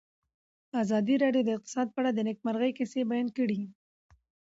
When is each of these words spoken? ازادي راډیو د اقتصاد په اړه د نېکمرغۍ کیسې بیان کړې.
ازادي 0.81 1.15
راډیو 1.23 1.43
د 1.45 1.49
اقتصاد 1.57 1.87
په 1.91 1.97
اړه 2.01 2.11
د 2.13 2.19
نېکمرغۍ 2.27 2.71
کیسې 2.77 3.01
بیان 3.09 3.27
کړې. 3.37 3.59